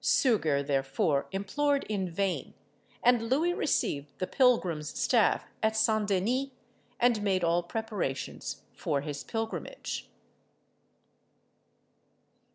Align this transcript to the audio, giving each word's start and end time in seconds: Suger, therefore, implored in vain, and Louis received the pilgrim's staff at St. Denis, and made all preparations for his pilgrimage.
Suger, 0.03 0.63
therefore, 0.63 1.27
implored 1.31 1.83
in 1.83 2.09
vain, 2.09 2.55
and 3.03 3.29
Louis 3.29 3.53
received 3.53 4.17
the 4.17 4.25
pilgrim's 4.25 4.89
staff 4.99 5.45
at 5.61 5.75
St. 5.75 6.07
Denis, 6.07 6.47
and 6.99 7.21
made 7.21 7.43
all 7.43 7.61
preparations 7.61 8.63
for 8.73 9.01
his 9.01 9.23
pilgrimage. 9.23 10.09